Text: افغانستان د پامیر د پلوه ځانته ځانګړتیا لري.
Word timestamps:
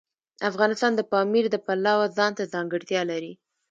افغانستان 0.49 0.91
د 0.95 1.01
پامیر 1.11 1.45
د 1.51 1.55
پلوه 1.65 2.05
ځانته 2.17 2.43
ځانګړتیا 2.53 3.01
لري. 3.11 3.33